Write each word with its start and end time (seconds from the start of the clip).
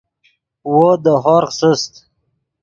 وو 0.73 0.87
دے 1.03 1.13
ہورغ 1.23 1.51
سست 1.59 1.91